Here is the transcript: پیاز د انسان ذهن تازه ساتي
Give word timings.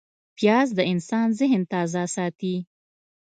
پیاز 0.37 0.67
د 0.77 0.79
انسان 0.91 1.27
ذهن 1.39 1.61
تازه 1.71 2.03
ساتي 2.15 2.55